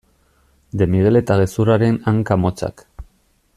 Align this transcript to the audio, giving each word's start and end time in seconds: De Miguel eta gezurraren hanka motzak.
De 0.81 0.87
Miguel 0.93 1.19
eta 1.19 1.37
gezurraren 1.43 2.01
hanka 2.13 2.39
motzak. 2.47 2.85